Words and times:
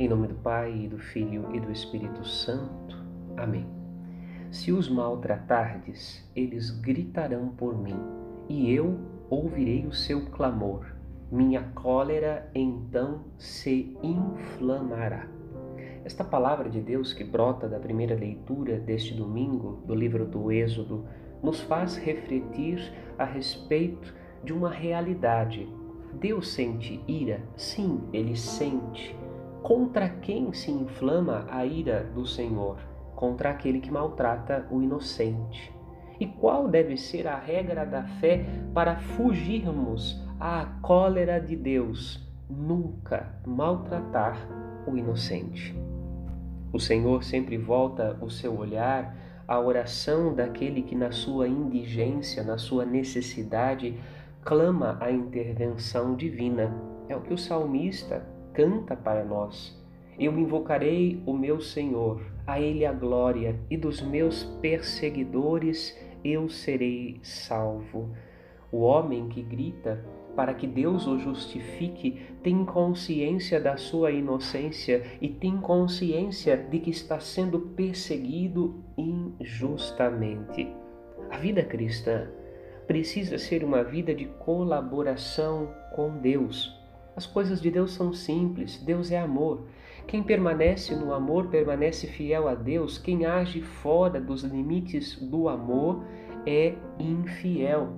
Em 0.00 0.08
nome 0.08 0.28
do 0.28 0.34
Pai, 0.36 0.74
e 0.74 0.88
do 0.88 0.98
Filho 0.98 1.54
e 1.54 1.60
do 1.60 1.70
Espírito 1.70 2.26
Santo. 2.26 2.96
Amém. 3.36 3.66
Se 4.50 4.72
os 4.72 4.88
maltratardes, 4.88 6.26
eles 6.34 6.70
gritarão 6.70 7.48
por 7.48 7.76
mim, 7.76 8.00
e 8.48 8.72
eu 8.72 8.98
ouvirei 9.28 9.84
o 9.84 9.92
seu 9.92 10.24
clamor. 10.30 10.86
Minha 11.30 11.64
cólera 11.74 12.50
então 12.54 13.26
se 13.36 13.94
inflamará. 14.02 15.28
Esta 16.02 16.24
palavra 16.24 16.70
de 16.70 16.80
Deus 16.80 17.12
que 17.12 17.22
brota 17.22 17.68
da 17.68 17.78
primeira 17.78 18.14
leitura 18.14 18.80
deste 18.80 19.12
domingo 19.12 19.82
do 19.86 19.94
livro 19.94 20.24
do 20.24 20.50
Êxodo 20.50 21.04
nos 21.42 21.60
faz 21.60 21.98
refletir 21.98 22.90
a 23.18 23.26
respeito 23.26 24.14
de 24.42 24.54
uma 24.54 24.70
realidade. 24.70 25.68
Deus 26.14 26.48
sente 26.54 27.04
ira? 27.06 27.42
Sim, 27.54 28.00
ele 28.14 28.34
sente. 28.34 29.14
Contra 29.62 30.08
quem 30.08 30.54
se 30.54 30.70
inflama 30.70 31.46
a 31.50 31.66
ira 31.66 32.10
do 32.14 32.24
Senhor? 32.24 32.78
Contra 33.14 33.50
aquele 33.50 33.78
que 33.78 33.90
maltrata 33.90 34.66
o 34.70 34.80
inocente. 34.80 35.70
E 36.18 36.26
qual 36.26 36.66
deve 36.66 36.96
ser 36.96 37.26
a 37.26 37.38
regra 37.38 37.84
da 37.84 38.04
fé 38.04 38.46
para 38.72 38.96
fugirmos 38.96 40.18
à 40.40 40.64
cólera 40.80 41.38
de 41.38 41.56
Deus? 41.56 42.26
Nunca 42.48 43.34
maltratar 43.46 44.38
o 44.86 44.96
inocente. 44.96 45.76
O 46.72 46.80
Senhor 46.80 47.22
sempre 47.22 47.58
volta 47.58 48.16
o 48.22 48.30
seu 48.30 48.56
olhar 48.56 49.14
à 49.46 49.60
oração 49.60 50.34
daquele 50.34 50.82
que, 50.82 50.94
na 50.94 51.12
sua 51.12 51.46
indigência, 51.46 52.42
na 52.42 52.56
sua 52.56 52.86
necessidade, 52.86 53.94
clama 54.42 54.96
a 55.00 55.10
intervenção 55.10 56.16
divina. 56.16 56.74
É 57.08 57.16
o 57.16 57.20
que 57.20 57.34
o 57.34 57.38
salmista 57.38 58.39
canta 58.60 58.94
para 58.94 59.24
nós. 59.24 59.74
Eu 60.18 60.38
invocarei 60.38 61.22
o 61.24 61.32
meu 61.32 61.62
Senhor, 61.62 62.20
a 62.46 62.60
Ele 62.60 62.84
a 62.84 62.92
glória, 62.92 63.58
e 63.70 63.76
dos 63.76 64.02
meus 64.02 64.44
perseguidores 64.60 65.98
eu 66.22 66.46
serei 66.50 67.18
salvo. 67.22 68.10
O 68.70 68.80
homem 68.80 69.30
que 69.30 69.40
grita 69.40 70.04
para 70.36 70.52
que 70.52 70.66
Deus 70.66 71.06
o 71.06 71.18
justifique 71.18 72.20
tem 72.42 72.62
consciência 72.66 73.58
da 73.58 73.78
sua 73.78 74.10
inocência 74.10 75.04
e 75.22 75.28
tem 75.30 75.56
consciência 75.56 76.54
de 76.58 76.80
que 76.80 76.90
está 76.90 77.18
sendo 77.18 77.60
perseguido 77.60 78.84
injustamente. 78.94 80.68
A 81.30 81.38
vida 81.38 81.62
cristã 81.62 82.28
precisa 82.86 83.38
ser 83.38 83.64
uma 83.64 83.82
vida 83.82 84.14
de 84.14 84.26
colaboração 84.26 85.72
com 85.96 86.18
Deus. 86.18 86.79
As 87.20 87.26
coisas 87.26 87.60
de 87.60 87.70
Deus 87.70 87.92
são 87.92 88.14
simples, 88.14 88.78
Deus 88.78 89.10
é 89.10 89.18
amor. 89.18 89.66
Quem 90.06 90.22
permanece 90.22 90.96
no 90.96 91.12
amor 91.12 91.48
permanece 91.48 92.06
fiel 92.06 92.48
a 92.48 92.54
Deus, 92.54 92.96
quem 92.96 93.26
age 93.26 93.60
fora 93.60 94.18
dos 94.18 94.42
limites 94.42 95.16
do 95.16 95.46
amor 95.46 96.02
é 96.46 96.76
infiel. 96.98 97.92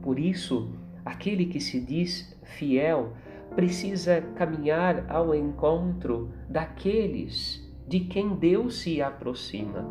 Por 0.00 0.20
isso, 0.20 0.70
aquele 1.04 1.46
que 1.46 1.58
se 1.58 1.80
diz 1.80 2.38
fiel 2.44 3.14
precisa 3.56 4.20
caminhar 4.36 5.04
ao 5.10 5.34
encontro 5.34 6.30
daqueles 6.48 7.60
de 7.88 7.98
quem 7.98 8.36
Deus 8.36 8.82
se 8.82 9.02
aproxima. 9.02 9.84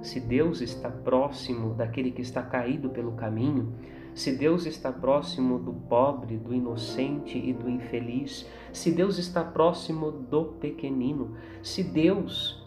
Se 0.00 0.18
Deus 0.18 0.62
está 0.62 0.88
próximo 0.88 1.74
daquele 1.74 2.10
que 2.10 2.22
está 2.22 2.42
caído 2.42 2.88
pelo 2.88 3.12
caminho, 3.12 3.74
se 4.18 4.32
Deus 4.32 4.66
está 4.66 4.90
próximo 4.90 5.60
do 5.60 5.72
pobre, 5.72 6.36
do 6.36 6.52
inocente 6.52 7.38
e 7.38 7.52
do 7.52 7.70
infeliz, 7.70 8.50
se 8.72 8.90
Deus 8.90 9.16
está 9.16 9.44
próximo 9.44 10.10
do 10.10 10.46
pequenino, 10.60 11.36
se 11.62 11.84
Deus 11.84 12.66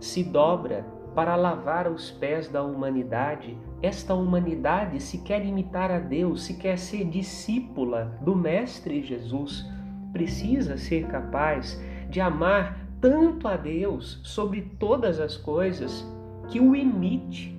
se 0.00 0.24
dobra 0.24 0.84
para 1.14 1.36
lavar 1.36 1.86
os 1.86 2.10
pés 2.10 2.48
da 2.48 2.64
humanidade, 2.64 3.56
esta 3.80 4.12
humanidade, 4.12 5.00
se 5.00 5.18
quer 5.18 5.46
imitar 5.46 5.88
a 5.92 6.00
Deus, 6.00 6.42
se 6.42 6.54
quer 6.54 6.76
ser 6.76 7.04
discípula 7.04 8.18
do 8.20 8.34
Mestre 8.34 9.00
Jesus, 9.00 9.64
precisa 10.12 10.76
ser 10.76 11.06
capaz 11.06 11.80
de 12.10 12.20
amar 12.20 12.84
tanto 13.00 13.46
a 13.46 13.56
Deus 13.56 14.20
sobre 14.24 14.62
todas 14.80 15.20
as 15.20 15.36
coisas 15.36 16.04
que 16.48 16.58
o 16.58 16.74
imite 16.74 17.56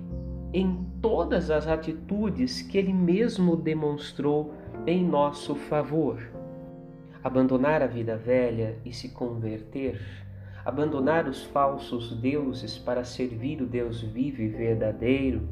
em 0.52 0.89
todas 1.00 1.50
as 1.50 1.66
atitudes 1.66 2.60
que 2.60 2.76
ele 2.76 2.92
mesmo 2.92 3.56
demonstrou 3.56 4.52
em 4.86 5.04
nosso 5.04 5.54
favor. 5.54 6.20
Abandonar 7.24 7.82
a 7.82 7.86
vida 7.86 8.16
velha 8.16 8.78
e 8.84 8.92
se 8.92 9.10
converter, 9.10 10.00
abandonar 10.64 11.26
os 11.26 11.44
falsos 11.44 12.14
deuses 12.16 12.76
para 12.78 13.04
servir 13.04 13.62
o 13.62 13.66
Deus 13.66 14.02
vivo 14.02 14.42
e 14.42 14.48
verdadeiro, 14.48 15.48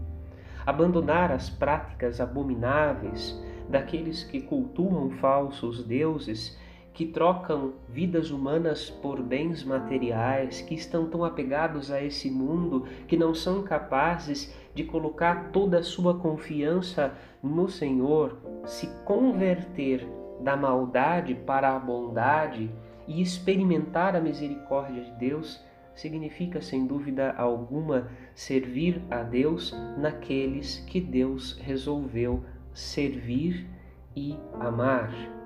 abandonar 0.67 1.33
as 1.33 1.49
práticas 1.49 2.21
abomináveis 2.21 3.39
daqueles 3.69 4.25
que 4.25 4.41
cultuam 4.41 5.11
falsos 5.11 5.83
deuses 5.83 6.59
que 6.99 7.07
trocam 7.07 7.75
vidas 7.89 8.33
humanas 8.33 8.91
por 8.91 9.23
bens 9.23 9.63
materiais, 9.63 10.61
que 10.61 10.75
estão 10.75 11.09
tão 11.09 11.23
apegados 11.23 11.93
a 11.93 12.03
esse 12.03 12.29
mundo 12.29 12.89
que 13.07 13.17
não 13.17 13.33
são 13.33 13.63
capazes 13.63 14.53
de 14.75 14.83
colocar 14.83 15.53
toda 15.53 15.79
a 15.79 15.83
sua 15.85 16.19
confiança 16.19 17.15
no 17.41 17.69
Senhor, 17.69 18.37
se 18.67 18.89
converter 19.05 20.05
da 20.41 20.57
maldade 20.57 21.37
para 21.37 21.77
a 21.77 21.79
bondade 21.79 22.69
e 23.07 23.23
experimentar 23.23 24.17
a 24.17 24.21
misericórdia 24.21 25.05
de 25.05 25.13
Deus, 25.13 25.65
significa 25.95 26.61
sem 26.61 26.85
dúvida 26.85 27.33
alguma 27.39 28.09
servir 28.35 29.01
a 29.09 29.23
Deus 29.23 29.73
naqueles 29.97 30.81
que 30.81 31.01
Deus 31.01 31.57
resolveu 31.63 32.43
servir 32.75 33.69
e 34.17 34.37
amar. 34.59 35.38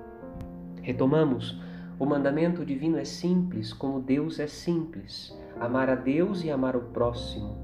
Retomamos. 0.83 1.57
O 1.97 2.05
mandamento 2.05 2.65
divino 2.65 2.97
é 2.97 3.05
simples, 3.05 3.71
como 3.71 4.01
Deus 4.01 4.37
é 4.37 4.47
simples: 4.47 5.35
amar 5.57 5.89
a 5.89 5.95
Deus 5.95 6.43
e 6.43 6.51
amar 6.51 6.75
o 6.75 6.81
próximo. 6.81 7.57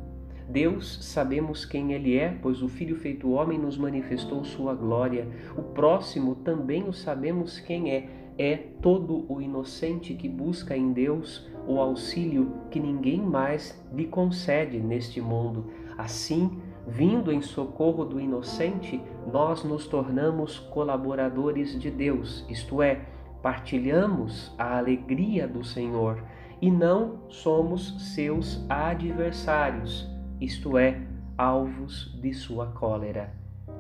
Deus 0.48 1.00
sabemos 1.02 1.66
quem 1.66 1.92
Ele 1.92 2.18
é, 2.18 2.36
pois 2.42 2.64
o 2.64 2.70
Filho 2.70 2.96
feito 2.96 3.30
homem 3.30 3.60
nos 3.60 3.78
manifestou 3.78 4.44
sua 4.44 4.74
glória. 4.74 5.28
O 5.58 5.62
próximo 5.62 6.34
também 6.36 6.88
o 6.88 6.94
sabemos 6.94 7.60
quem 7.60 7.92
é. 7.92 8.10
É 8.38 8.56
todo 8.82 9.26
o 9.32 9.42
inocente 9.42 10.14
que 10.14 10.30
busca 10.30 10.76
em 10.76 10.94
Deus 10.94 11.46
o 11.68 11.78
auxílio 11.78 12.54
que 12.72 12.80
ninguém 12.80 13.22
mais 13.22 13.78
lhe 13.94 14.06
concede 14.06 14.80
neste 14.80 15.20
mundo. 15.20 15.66
Assim, 15.98 16.58
vindo 16.90 17.32
em 17.32 17.42
socorro 17.42 18.04
do 18.04 18.20
inocente, 18.20 19.02
nós 19.32 19.64
nos 19.64 19.88
tornamos 19.88 20.58
colaboradores 20.58 21.80
de 21.80 21.92
Deus, 21.92 22.46
isto 22.50 22.82
é, 22.82 23.06
partilhamos 23.42 24.54
a 24.58 24.78
alegria 24.78 25.48
do 25.48 25.64
Senhor 25.64 26.22
e 26.62 26.70
não 26.72 27.30
somos 27.30 28.14
seus 28.14 28.66
adversários, 28.68 30.10
isto 30.42 30.78
é, 30.78 31.02
alvos 31.38 32.18
de 32.20 32.34
sua 32.34 32.68
cólera. 32.68 33.32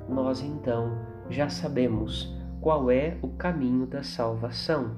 Nós 0.07 0.41
então 0.41 0.97
já 1.29 1.49
sabemos 1.49 2.33
qual 2.61 2.91
é 2.91 3.17
o 3.21 3.29
caminho 3.29 3.85
da 3.85 4.03
salvação, 4.03 4.95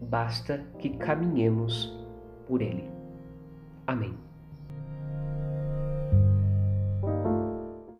basta 0.00 0.64
que 0.78 0.90
caminhemos 0.90 1.98
por 2.46 2.62
ele. 2.62 2.88
Amém. 3.86 4.29